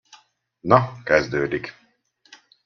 [0.63, 1.75] Na, kezdődik.